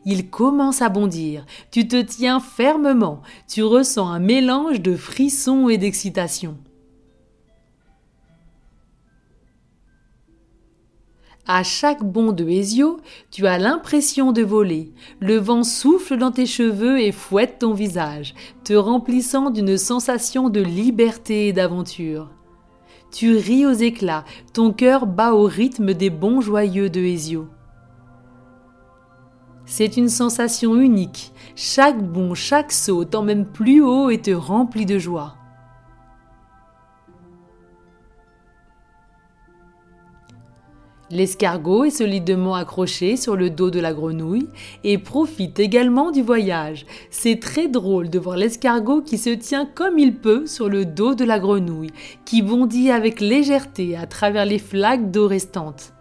Il 0.04 0.30
commence 0.30 0.82
à 0.82 0.88
bondir. 0.88 1.46
Tu 1.70 1.86
te 1.86 2.00
tiens 2.00 2.40
fermement. 2.40 3.22
Tu 3.46 3.62
ressens 3.62 4.08
un 4.08 4.18
mélange 4.18 4.80
de 4.80 4.96
frissons 4.96 5.68
et 5.68 5.78
d'excitation. 5.78 6.56
À 11.46 11.64
chaque 11.64 12.04
bond 12.04 12.30
de 12.30 12.48
Hésio, 12.48 13.00
tu 13.32 13.48
as 13.48 13.58
l'impression 13.58 14.30
de 14.30 14.42
voler. 14.42 14.92
Le 15.18 15.38
vent 15.38 15.64
souffle 15.64 16.16
dans 16.16 16.30
tes 16.30 16.46
cheveux 16.46 17.00
et 17.00 17.10
fouette 17.10 17.58
ton 17.58 17.74
visage, 17.74 18.34
te 18.62 18.74
remplissant 18.74 19.50
d'une 19.50 19.76
sensation 19.76 20.50
de 20.50 20.60
liberté 20.60 21.48
et 21.48 21.52
d'aventure. 21.52 22.30
Tu 23.10 23.36
ris 23.36 23.66
aux 23.66 23.72
éclats, 23.72 24.24
ton 24.52 24.72
cœur 24.72 25.06
bat 25.06 25.34
au 25.34 25.42
rythme 25.42 25.94
des 25.94 26.10
bons 26.10 26.40
joyeux 26.40 26.88
de 26.88 27.00
Hésio. 27.00 27.48
C'est 29.66 29.96
une 29.96 30.08
sensation 30.08 30.76
unique. 30.76 31.32
Chaque 31.56 32.00
bond, 32.00 32.34
chaque 32.34 32.70
saut 32.70 33.04
t'emmène 33.04 33.46
plus 33.46 33.82
haut 33.82 34.10
et 34.10 34.20
te 34.20 34.30
remplit 34.30 34.86
de 34.86 34.98
joie. 34.98 35.34
L'escargot 41.12 41.84
est 41.84 41.90
solidement 41.90 42.54
accroché 42.54 43.18
sur 43.18 43.36
le 43.36 43.50
dos 43.50 43.68
de 43.68 43.80
la 43.80 43.92
grenouille 43.92 44.48
et 44.82 44.96
profite 44.96 45.60
également 45.60 46.10
du 46.10 46.22
voyage. 46.22 46.86
C'est 47.10 47.38
très 47.38 47.68
drôle 47.68 48.08
de 48.08 48.18
voir 48.18 48.38
l'escargot 48.38 49.02
qui 49.02 49.18
se 49.18 49.28
tient 49.28 49.66
comme 49.66 49.98
il 49.98 50.16
peut 50.16 50.46
sur 50.46 50.70
le 50.70 50.86
dos 50.86 51.14
de 51.14 51.24
la 51.24 51.38
grenouille, 51.38 51.90
qui 52.24 52.40
bondit 52.40 52.90
avec 52.90 53.20
légèreté 53.20 53.94
à 53.94 54.06
travers 54.06 54.46
les 54.46 54.58
flaques 54.58 55.10
d'eau 55.10 55.28
restantes. 55.28 55.92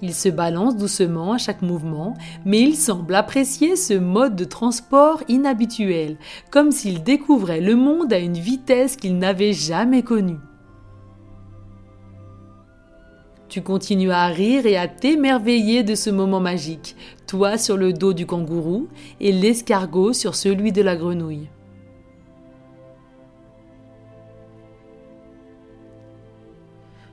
Il 0.00 0.14
se 0.14 0.30
balance 0.30 0.76
doucement 0.76 1.34
à 1.34 1.38
chaque 1.38 1.60
mouvement, 1.60 2.14
mais 2.46 2.62
il 2.62 2.74
semble 2.74 3.16
apprécier 3.16 3.76
ce 3.76 3.92
mode 3.92 4.34
de 4.34 4.44
transport 4.44 5.22
inhabituel, 5.28 6.16
comme 6.50 6.72
s'il 6.72 7.02
découvrait 7.02 7.60
le 7.60 7.76
monde 7.76 8.14
à 8.14 8.18
une 8.18 8.38
vitesse 8.38 8.96
qu'il 8.96 9.18
n'avait 9.18 9.52
jamais 9.52 10.02
connue. 10.02 10.38
tu 13.56 13.62
continues 13.62 14.10
à 14.10 14.26
rire 14.26 14.66
et 14.66 14.76
à 14.76 14.86
t'émerveiller 14.86 15.82
de 15.82 15.94
ce 15.94 16.10
moment 16.10 16.40
magique, 16.40 16.94
toi 17.26 17.56
sur 17.56 17.78
le 17.78 17.94
dos 17.94 18.12
du 18.12 18.26
kangourou 18.26 18.86
et 19.18 19.32
l'escargot 19.32 20.12
sur 20.12 20.34
celui 20.34 20.72
de 20.72 20.82
la 20.82 20.94
grenouille. 20.94 21.48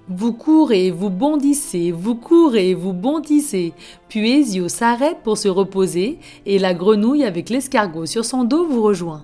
Vous 0.10 0.34
courez, 0.34 0.92
vous 0.92 1.10
bondissez, 1.10 1.94
vous 1.94 2.16
courez, 2.16 2.74
vous 2.74 2.92
bondissez. 2.92 3.72
Puis 4.10 4.30
Ezio 4.30 4.68
s'arrête 4.68 5.20
pour 5.24 5.38
se 5.38 5.48
reposer 5.48 6.20
et 6.46 6.60
la 6.60 6.74
grenouille 6.74 7.24
avec 7.24 7.50
l'escargot 7.50 8.06
sur 8.06 8.26
son 8.26 8.44
dos 8.44 8.68
vous 8.68 8.82
rejoint. 8.82 9.24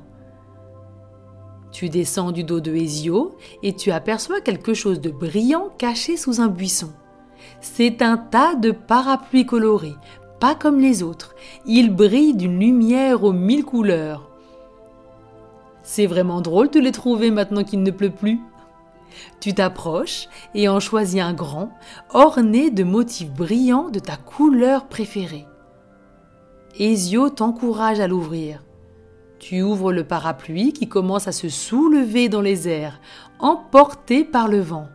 Tu 1.74 1.90
descends 1.90 2.32
du 2.32 2.46
dos 2.46 2.62
de 2.62 2.74
Ezio 2.74 3.36
et 3.62 3.76
tu 3.76 3.92
aperçois 3.92 4.40
quelque 4.40 4.74
chose 4.74 5.02
de 5.02 5.10
brillant 5.10 5.68
caché 5.78 6.16
sous 6.16 6.40
un 6.40 6.48
buisson. 6.48 6.94
C'est 7.62 8.02
un 8.02 8.18
tas 8.18 8.56
de 8.56 8.72
parapluies 8.72 9.46
colorés, 9.46 9.96
pas 10.40 10.56
comme 10.56 10.80
les 10.80 11.04
autres. 11.04 11.36
Ils 11.66 11.94
brillent 11.94 12.36
d'une 12.36 12.60
lumière 12.60 13.24
aux 13.24 13.34
mille 13.34 13.66
couleurs. 13.66 14.30
C'est 15.84 16.06
vraiment 16.06 16.42
drôle 16.42 16.70
de 16.70 16.80
les 16.80 16.92
trouver 16.92 17.32
maintenant 17.32 17.64
qu'il 17.64 17.84
ne 17.84 17.92
pleut 17.92 18.12
plus. 18.12 18.40
Tu 19.40 19.54
t'approches 19.54 20.28
et 20.54 20.70
en 20.70 20.80
choisis 20.80 21.22
un 21.22 21.34
grand, 21.34 21.72
orné 22.14 22.70
de 22.70 22.84
motifs 22.84 23.32
brillants 23.32 23.90
de 23.90 24.00
ta 24.00 24.16
couleur 24.16 24.88
préférée. 24.88 25.46
Ezio 26.80 27.30
t'encourage 27.30 28.00
à 28.00 28.08
l'ouvrir. 28.08 28.64
Tu 29.40 29.62
ouvres 29.62 29.92
le 29.92 30.04
parapluie 30.04 30.74
qui 30.74 30.88
commence 30.88 31.28
à 31.28 31.32
se 31.32 31.50
soulever 31.50 32.30
dans 32.30 32.42
les 32.42 32.68
airs, 32.68 33.00
emporté 33.40 34.24
par 34.24 34.48
le 34.48 34.60
vent. 34.60 34.88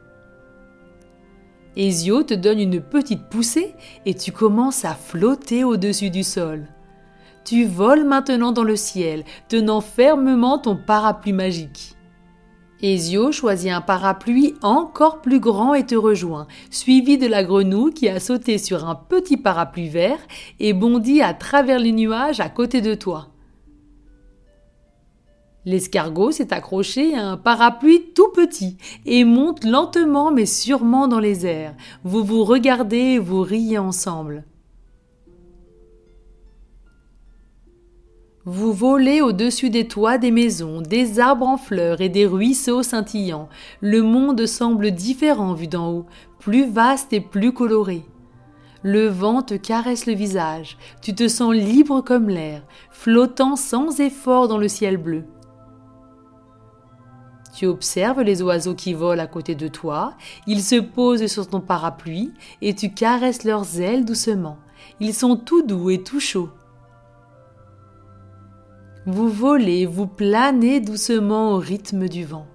Ezio 1.76 2.22
te 2.22 2.34
donne 2.34 2.60
une 2.60 2.80
petite 2.80 3.28
poussée 3.28 3.74
et 4.06 4.14
tu 4.14 4.30
commences 4.30 4.84
à 4.84 4.94
flotter 4.94 5.64
au-dessus 5.64 6.10
du 6.10 6.22
sol. 6.22 6.68
Tu 7.44 7.64
voles 7.64 8.04
maintenant 8.04 8.52
dans 8.52 8.62
le 8.64 8.76
ciel, 8.76 9.24
tenant 9.48 9.80
fermement 9.80 10.58
ton 10.58 10.76
parapluie 10.76 11.32
magique. 11.32 11.94
Ezio 12.80 13.32
choisit 13.32 13.70
un 13.70 13.80
parapluie 13.80 14.54
encore 14.62 15.20
plus 15.20 15.40
grand 15.40 15.74
et 15.74 15.86
te 15.86 15.94
rejoint, 15.94 16.46
suivi 16.70 17.18
de 17.18 17.26
la 17.26 17.42
grenouille 17.42 17.94
qui 17.94 18.08
a 18.08 18.20
sauté 18.20 18.58
sur 18.58 18.88
un 18.88 18.94
petit 18.94 19.36
parapluie 19.36 19.88
vert 19.88 20.18
et 20.60 20.72
bondit 20.72 21.22
à 21.22 21.34
travers 21.34 21.78
les 21.78 21.92
nuages 21.92 22.40
à 22.40 22.48
côté 22.48 22.80
de 22.80 22.94
toi. 22.94 23.33
L'escargot 25.66 26.30
s'est 26.30 26.52
accroché 26.52 27.14
à 27.14 27.26
un 27.26 27.36
parapluie 27.36 28.12
tout 28.14 28.28
petit 28.34 28.76
et 29.06 29.24
monte 29.24 29.64
lentement 29.64 30.30
mais 30.30 30.46
sûrement 30.46 31.08
dans 31.08 31.20
les 31.20 31.46
airs. 31.46 31.74
Vous 32.04 32.22
vous 32.22 32.44
regardez 32.44 33.14
et 33.14 33.18
vous 33.18 33.40
riez 33.40 33.78
ensemble. 33.78 34.44
Vous 38.46 38.74
volez 38.74 39.22
au-dessus 39.22 39.70
des 39.70 39.88
toits 39.88 40.18
des 40.18 40.30
maisons, 40.30 40.82
des 40.82 41.18
arbres 41.18 41.46
en 41.46 41.56
fleurs 41.56 42.02
et 42.02 42.10
des 42.10 42.26
ruisseaux 42.26 42.82
scintillants. 42.82 43.48
Le 43.80 44.02
monde 44.02 44.44
semble 44.44 44.90
différent 44.90 45.54
vu 45.54 45.66
d'en 45.66 45.90
haut, 45.90 46.06
plus 46.40 46.66
vaste 46.66 47.14
et 47.14 47.22
plus 47.22 47.54
coloré. 47.54 48.02
Le 48.82 49.06
vent 49.06 49.40
te 49.40 49.54
caresse 49.54 50.04
le 50.04 50.12
visage, 50.12 50.76
tu 51.00 51.14
te 51.14 51.26
sens 51.26 51.54
libre 51.54 52.02
comme 52.02 52.28
l'air, 52.28 52.60
flottant 52.90 53.56
sans 53.56 53.98
effort 53.98 54.46
dans 54.46 54.58
le 54.58 54.68
ciel 54.68 54.98
bleu. 54.98 55.24
Tu 57.54 57.66
observes 57.66 58.22
les 58.22 58.42
oiseaux 58.42 58.74
qui 58.74 58.94
volent 58.94 59.22
à 59.22 59.28
côté 59.28 59.54
de 59.54 59.68
toi, 59.68 60.14
ils 60.48 60.62
se 60.62 60.80
posent 60.80 61.26
sur 61.28 61.46
ton 61.46 61.60
parapluie 61.60 62.32
et 62.60 62.74
tu 62.74 62.92
caresses 62.92 63.44
leurs 63.44 63.80
ailes 63.80 64.04
doucement. 64.04 64.58
Ils 64.98 65.14
sont 65.14 65.36
tout 65.36 65.62
doux 65.62 65.90
et 65.90 66.02
tout 66.02 66.18
chauds. 66.18 66.50
Vous 69.06 69.28
volez, 69.28 69.86
vous 69.86 70.08
planez 70.08 70.80
doucement 70.80 71.52
au 71.52 71.58
rythme 71.58 72.08
du 72.08 72.24
vent. 72.24 72.48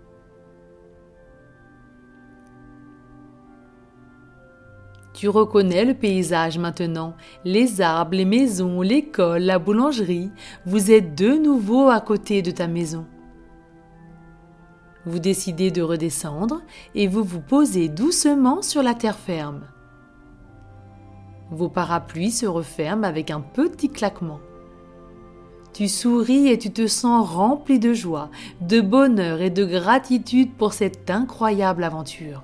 Tu 5.13 5.29
reconnais 5.29 5.85
le 5.85 5.93
paysage 5.93 6.57
maintenant, 6.57 7.15
les 7.45 7.79
arbres, 7.79 8.15
les 8.15 8.25
maisons, 8.25 8.81
l'école, 8.81 9.43
la 9.43 9.59
boulangerie. 9.59 10.31
Vous 10.65 10.91
êtes 10.91 11.15
de 11.15 11.37
nouveau 11.37 11.87
à 11.89 12.01
côté 12.01 12.41
de 12.41 12.51
ta 12.51 12.67
maison. 12.67 13.05
Vous 15.09 15.17
décidez 15.17 15.71
de 15.71 15.81
redescendre 15.81 16.61
et 16.93 17.07
vous 17.07 17.23
vous 17.23 17.41
posez 17.41 17.89
doucement 17.89 18.61
sur 18.61 18.83
la 18.83 18.93
terre 18.93 19.17
ferme. 19.17 19.63
Vos 21.49 21.67
parapluies 21.67 22.29
se 22.29 22.45
referment 22.45 23.07
avec 23.07 23.31
un 23.31 23.41
petit 23.41 23.89
claquement. 23.89 24.39
Tu 25.73 25.87
souris 25.87 26.49
et 26.49 26.59
tu 26.59 26.71
te 26.71 26.85
sens 26.85 27.27
rempli 27.27 27.79
de 27.79 27.91
joie, 27.91 28.29
de 28.61 28.81
bonheur 28.81 29.41
et 29.41 29.49
de 29.49 29.65
gratitude 29.65 30.53
pour 30.53 30.73
cette 30.73 31.09
incroyable 31.09 31.83
aventure. 31.83 32.43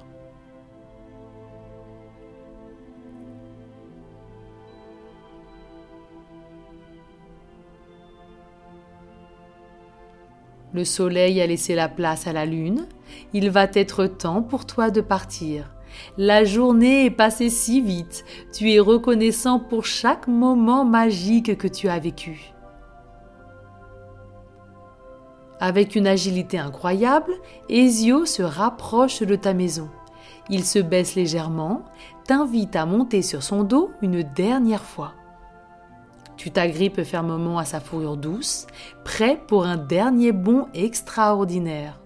Le 10.75 10.83
soleil 10.83 11.39
a 11.39 11.47
laissé 11.47 11.73
la 11.73 11.87
place 11.87 12.27
à 12.27 12.33
la 12.33 12.45
lune, 12.45 12.85
il 13.31 13.49
va 13.49 13.65
être 13.75 14.07
temps 14.07 14.41
pour 14.41 14.65
toi 14.65 14.91
de 14.91 14.99
partir. 14.99 15.73
La 16.17 16.43
journée 16.43 17.05
est 17.05 17.11
passée 17.11 17.49
si 17.49 17.79
vite, 17.79 18.25
tu 18.51 18.69
es 18.73 18.79
reconnaissant 18.79 19.57
pour 19.57 19.85
chaque 19.85 20.27
moment 20.27 20.83
magique 20.83 21.57
que 21.57 21.69
tu 21.69 21.87
as 21.87 21.99
vécu. 21.99 22.51
Avec 25.61 25.95
une 25.95 26.07
agilité 26.07 26.59
incroyable, 26.59 27.31
Ezio 27.69 28.25
se 28.25 28.43
rapproche 28.43 29.21
de 29.21 29.37
ta 29.37 29.53
maison. 29.53 29.87
Il 30.49 30.65
se 30.65 30.79
baisse 30.79 31.15
légèrement, 31.15 31.85
t'invite 32.25 32.75
à 32.75 32.85
monter 32.85 33.21
sur 33.21 33.43
son 33.43 33.63
dos 33.63 33.91
une 34.01 34.23
dernière 34.23 34.83
fois. 34.83 35.13
Tu 36.45 36.51
t'agrippes 36.51 37.01
fermement 37.01 37.57
à 37.57 37.65
sa 37.65 37.79
fourrure 37.79 38.17
douce, 38.17 38.67
prêt 39.03 39.41
pour 39.47 39.65
un 39.65 39.77
dernier 39.77 40.31
bond 40.31 40.67
extraordinaire. 40.75 41.99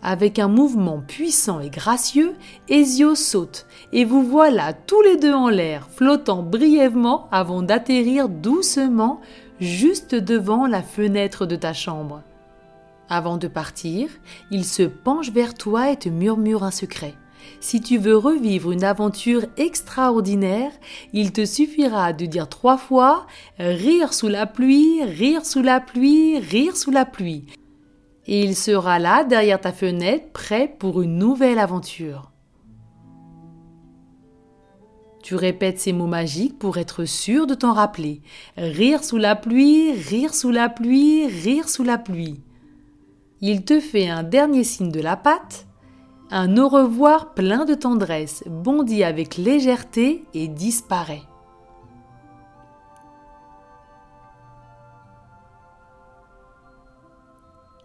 Avec 0.00 0.38
un 0.38 0.48
mouvement 0.48 1.02
puissant 1.06 1.60
et 1.60 1.68
gracieux, 1.68 2.34
Ezio 2.70 3.14
saute 3.14 3.66
et 3.92 4.06
vous 4.06 4.22
voilà 4.22 4.72
tous 4.72 5.02
les 5.02 5.18
deux 5.18 5.34
en 5.34 5.50
l'air, 5.50 5.86
flottant 5.90 6.42
brièvement 6.42 7.28
avant 7.30 7.60
d'atterrir 7.60 8.30
doucement 8.30 9.20
juste 9.60 10.14
devant 10.14 10.66
la 10.66 10.82
fenêtre 10.82 11.44
de 11.44 11.56
ta 11.56 11.74
chambre. 11.74 12.22
Avant 13.10 13.36
de 13.36 13.48
partir, 13.48 14.08
il 14.50 14.64
se 14.64 14.84
penche 14.84 15.30
vers 15.30 15.52
toi 15.52 15.90
et 15.90 15.98
te 15.98 16.08
murmure 16.08 16.64
un 16.64 16.70
secret. 16.70 17.16
Si 17.60 17.80
tu 17.80 17.98
veux 17.98 18.16
revivre 18.16 18.72
une 18.72 18.84
aventure 18.84 19.44
extraordinaire, 19.56 20.72
il 21.12 21.32
te 21.32 21.44
suffira 21.44 22.12
de 22.12 22.26
dire 22.26 22.48
trois 22.48 22.78
fois 22.78 23.26
Rire 23.58 24.14
sous 24.14 24.28
la 24.28 24.46
pluie, 24.46 25.02
rire 25.04 25.44
sous 25.44 25.62
la 25.62 25.80
pluie, 25.80 26.38
rire 26.38 26.76
sous 26.76 26.90
la 26.90 27.04
pluie. 27.04 27.46
Et 28.26 28.42
il 28.42 28.56
sera 28.56 28.98
là 28.98 29.24
derrière 29.24 29.60
ta 29.60 29.72
fenêtre, 29.72 30.30
prêt 30.32 30.74
pour 30.78 31.02
une 31.02 31.18
nouvelle 31.18 31.58
aventure. 31.58 32.30
Tu 35.22 35.34
répètes 35.34 35.78
ces 35.78 35.92
mots 35.92 36.06
magiques 36.06 36.58
pour 36.58 36.78
être 36.78 37.04
sûr 37.04 37.46
de 37.46 37.54
t'en 37.54 37.72
rappeler. 37.72 38.22
Rire 38.56 39.04
sous 39.04 39.18
la 39.18 39.36
pluie, 39.36 39.92
rire 39.92 40.34
sous 40.34 40.50
la 40.50 40.68
pluie, 40.68 41.26
rire 41.26 41.68
sous 41.68 41.84
la 41.84 41.98
pluie. 41.98 42.40
Il 43.42 43.64
te 43.64 43.80
fait 43.80 44.08
un 44.08 44.22
dernier 44.22 44.64
signe 44.64 44.90
de 44.90 45.00
la 45.00 45.16
patte, 45.16 45.66
un 46.30 46.56
au 46.58 46.68
revoir 46.68 47.34
plein 47.34 47.64
de 47.64 47.74
tendresse, 47.74 48.44
bondit 48.46 49.02
avec 49.02 49.36
légèreté 49.36 50.24
et 50.32 50.46
disparaît. 50.46 51.22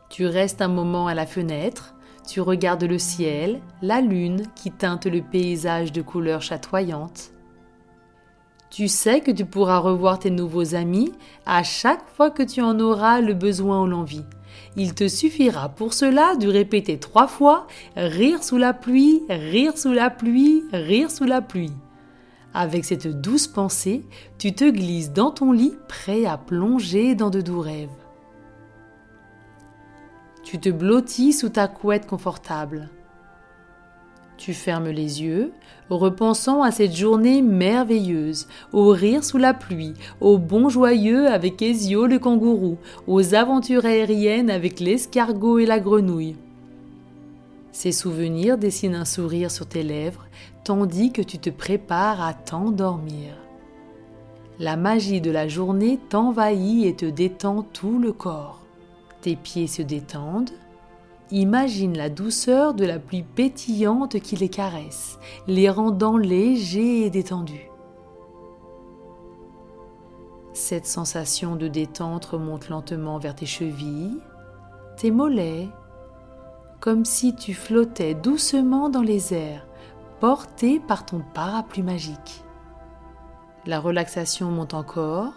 Tu 0.09 0.27
restes 0.27 0.61
un 0.61 0.67
moment 0.67 1.07
à 1.07 1.15
la 1.15 1.25
fenêtre, 1.25 1.95
tu 2.27 2.39
regardes 2.39 2.83
le 2.83 2.99
ciel, 2.99 3.61
la 3.81 3.99
lune 3.99 4.43
qui 4.55 4.71
teinte 4.71 5.07
le 5.07 5.21
paysage 5.21 5.91
de 5.91 6.01
couleurs 6.01 6.41
chatoyantes. 6.41 7.31
Tu 8.69 8.87
sais 8.87 9.21
que 9.21 9.31
tu 9.31 9.45
pourras 9.45 9.79
revoir 9.79 10.19
tes 10.19 10.29
nouveaux 10.29 10.75
amis 10.75 11.11
à 11.45 11.63
chaque 11.63 12.07
fois 12.15 12.29
que 12.29 12.43
tu 12.43 12.61
en 12.61 12.79
auras 12.79 13.21
le 13.21 13.33
besoin 13.33 13.81
ou 13.81 13.87
l'envie. 13.87 14.25
Il 14.75 14.93
te 14.93 15.07
suffira 15.07 15.69
pour 15.69 15.93
cela 15.93 16.35
de 16.35 16.47
répéter 16.47 16.99
trois 16.99 17.27
fois 17.27 17.67
Rire 17.95 18.43
sous 18.43 18.57
la 18.57 18.73
pluie, 18.73 19.23
rire 19.29 19.77
sous 19.77 19.93
la 19.93 20.09
pluie, 20.09 20.63
rire 20.71 21.11
sous 21.11 21.25
la 21.25 21.41
pluie. 21.41 21.73
Avec 22.53 22.85
cette 22.85 23.07
douce 23.07 23.47
pensée, 23.47 24.05
tu 24.37 24.53
te 24.53 24.69
glisses 24.69 25.11
dans 25.11 25.31
ton 25.31 25.51
lit 25.51 25.75
prêt 25.89 26.25
à 26.25 26.37
plonger 26.37 27.13
dans 27.15 27.29
de 27.29 27.41
doux 27.41 27.59
rêves. 27.59 27.89
Tu 30.43 30.59
te 30.59 30.69
blottis 30.69 31.33
sous 31.33 31.49
ta 31.49 31.67
couette 31.67 32.05
confortable. 32.05 32.89
Tu 34.37 34.53
fermes 34.53 34.89
les 34.89 35.23
yeux, 35.23 35.53
repensant 35.89 36.61
à 36.61 36.71
cette 36.71 36.95
journée 36.95 37.41
merveilleuse, 37.41 38.47
au 38.73 38.89
rire 38.89 39.23
sous 39.23 39.37
la 39.37 39.53
pluie, 39.53 39.93
au 40.19 40.37
bon 40.37 40.69
joyeux 40.69 41.27
avec 41.27 41.61
Ezio 41.61 42.05
le 42.05 42.19
kangourou, 42.19 42.77
aux 43.07 43.33
aventures 43.33 43.85
aériennes 43.85 44.49
avec 44.49 44.79
l'escargot 44.79 45.59
et 45.59 45.65
la 45.65 45.79
grenouille. 45.79 46.35
Ces 47.71 47.91
souvenirs 47.91 48.57
dessinent 48.57 48.95
un 48.95 49.05
sourire 49.05 49.51
sur 49.51 49.67
tes 49.67 49.83
lèvres 49.83 50.25
tandis 50.65 51.11
que 51.11 51.21
tu 51.21 51.37
te 51.37 51.49
prépares 51.49 52.21
à 52.21 52.33
t'endormir. 52.33 53.35
La 54.59 54.75
magie 54.75 55.21
de 55.21 55.29
la 55.29 55.47
journée 55.47 55.99
t'envahit 56.09 56.85
et 56.85 56.95
te 56.95 57.05
détend 57.05 57.61
tout 57.61 57.99
le 57.99 58.11
corps. 58.11 58.61
Tes 59.21 59.35
pieds 59.35 59.67
se 59.67 59.81
détendent. 59.81 60.51
Imagine 61.31 61.97
la 61.97 62.09
douceur 62.09 62.75
de 62.75 62.85
la 62.85 62.99
pluie 62.99 63.23
pétillante 63.23 64.19
qui 64.19 64.35
les 64.35 64.49
caresse, 64.49 65.17
les 65.47 65.69
rendant 65.71 66.17
légers 66.17 67.05
et 67.05 67.09
détendus. 67.09 67.71
Cette 70.53 70.85
sensation 70.85 71.55
de 71.55 71.67
détente 71.67 72.25
remonte 72.25 72.69
lentement 72.69 73.17
vers 73.17 73.35
tes 73.35 73.47
chevilles, 73.47 74.19
tes 74.97 75.09
mollets, 75.09 75.67
comme 76.79 77.05
si 77.05 77.35
tu 77.35 77.55
flottais 77.55 78.13
doucement 78.13 78.89
dans 78.89 79.01
les 79.01 79.33
airs, 79.33 79.65
porté 80.19 80.79
par 80.79 81.07
ton 81.07 81.23
parapluie 81.33 81.81
magique. 81.81 82.43
La 83.65 83.79
relaxation 83.79 84.51
monte 84.51 84.75
encore, 84.75 85.33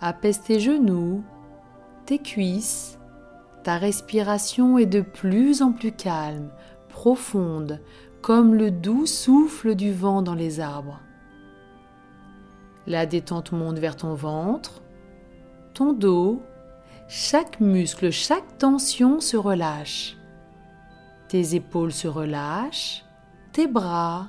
apaise 0.00 0.40
tes 0.42 0.58
genoux, 0.58 1.22
tes 2.06 2.18
cuisses. 2.18 2.98
Ta 3.68 3.76
respiration 3.76 4.78
est 4.78 4.86
de 4.86 5.02
plus 5.02 5.60
en 5.60 5.72
plus 5.72 5.92
calme, 5.92 6.48
profonde, 6.88 7.82
comme 8.22 8.54
le 8.54 8.70
doux 8.70 9.04
souffle 9.04 9.74
du 9.74 9.92
vent 9.92 10.22
dans 10.22 10.34
les 10.34 10.58
arbres. 10.58 11.00
La 12.86 13.04
détente 13.04 13.52
monte 13.52 13.78
vers 13.78 13.96
ton 13.96 14.14
ventre, 14.14 14.80
ton 15.74 15.92
dos, 15.92 16.40
chaque 17.08 17.60
muscle, 17.60 18.10
chaque 18.10 18.56
tension 18.56 19.20
se 19.20 19.36
relâche. 19.36 20.16
Tes 21.28 21.54
épaules 21.54 21.92
se 21.92 22.08
relâchent, 22.08 23.04
tes 23.52 23.66
bras, 23.66 24.28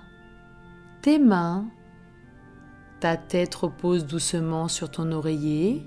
tes 1.02 1.18
mains. 1.18 1.66
Ta 3.00 3.16
tête 3.16 3.56
repose 3.56 4.06
doucement 4.06 4.68
sur 4.68 4.92
ton 4.92 5.10
oreiller. 5.14 5.82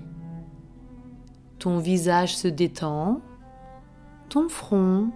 Ton 1.59 1.77
visage 1.77 2.35
se 2.35 2.47
détend, 2.47 3.21
ton 4.29 4.49
front, 4.49 5.09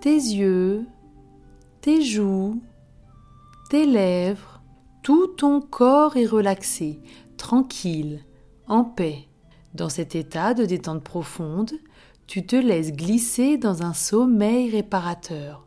tes 0.00 0.14
yeux, 0.14 0.86
tes 1.80 2.02
joues, 2.02 2.60
tes 3.70 3.86
lèvres 3.86 4.60
tout 5.02 5.28
ton 5.28 5.60
corps 5.60 6.16
est 6.16 6.26
relaxé, 6.26 7.00
tranquille, 7.36 8.24
en 8.68 8.84
paix. 8.84 9.28
Dans 9.74 9.88
cet 9.88 10.14
état 10.14 10.52
de 10.52 10.66
détente 10.66 11.02
profonde, 11.02 11.72
tu 12.26 12.44
te 12.44 12.56
laisses 12.56 12.92
glisser 12.92 13.56
dans 13.56 13.82
un 13.82 13.94
sommeil 13.94 14.70
réparateur, 14.70 15.66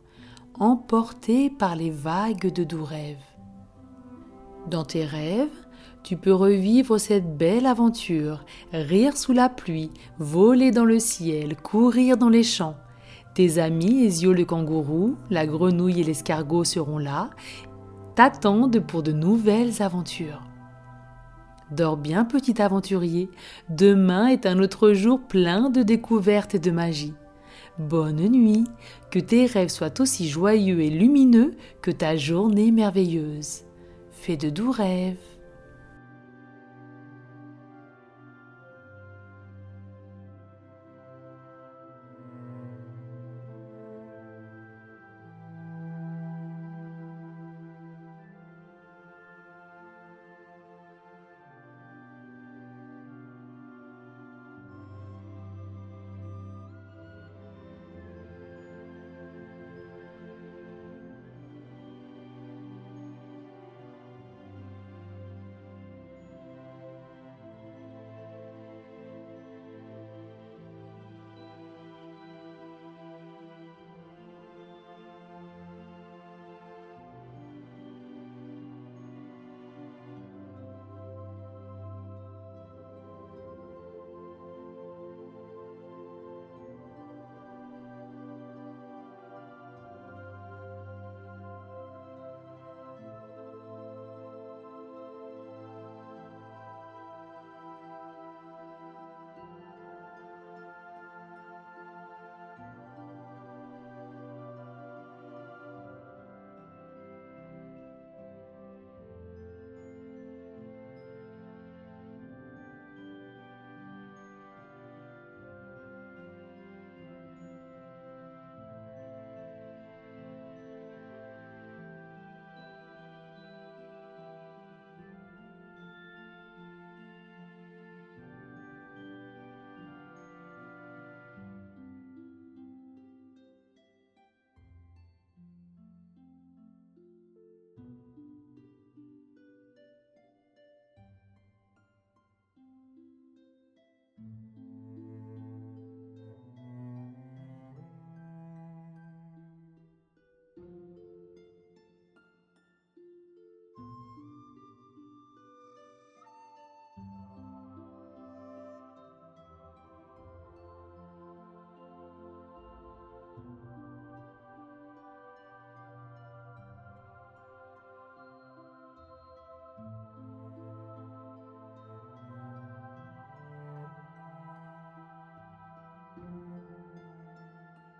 emporté 0.58 1.50
par 1.50 1.74
les 1.74 1.90
vagues 1.90 2.52
de 2.52 2.64
doux 2.64 2.84
rêves. 2.84 3.16
Dans 4.70 4.84
tes 4.84 5.04
rêves, 5.04 5.63
tu 6.04 6.16
peux 6.18 6.34
revivre 6.34 7.00
cette 7.00 7.36
belle 7.36 7.64
aventure, 7.64 8.44
rire 8.72 9.16
sous 9.16 9.32
la 9.32 9.48
pluie, 9.48 9.90
voler 10.18 10.70
dans 10.70 10.84
le 10.84 10.98
ciel, 10.98 11.56
courir 11.56 12.18
dans 12.18 12.28
les 12.28 12.42
champs. 12.42 12.76
Tes 13.34 13.58
amis 13.58 14.04
Ezio 14.04 14.34
le 14.34 14.44
kangourou, 14.44 15.16
la 15.30 15.46
grenouille 15.46 16.02
et 16.02 16.04
l'escargot 16.04 16.62
seront 16.62 16.98
là, 16.98 17.30
t'attendent 18.14 18.80
pour 18.80 19.02
de 19.02 19.12
nouvelles 19.12 19.82
aventures. 19.82 20.42
Dors 21.70 21.96
bien, 21.96 22.26
petit 22.26 22.60
aventurier, 22.60 23.30
demain 23.70 24.26
est 24.26 24.44
un 24.44 24.58
autre 24.58 24.92
jour 24.92 25.20
plein 25.20 25.70
de 25.70 25.82
découvertes 25.82 26.54
et 26.54 26.58
de 26.58 26.70
magie. 26.70 27.14
Bonne 27.78 28.28
nuit, 28.28 28.64
que 29.10 29.18
tes 29.18 29.46
rêves 29.46 29.70
soient 29.70 30.00
aussi 30.00 30.28
joyeux 30.28 30.82
et 30.82 30.90
lumineux 30.90 31.54
que 31.80 31.90
ta 31.90 32.14
journée 32.14 32.70
merveilleuse. 32.70 33.62
Fais 34.12 34.36
de 34.36 34.50
doux 34.50 34.70
rêves. 34.70 35.33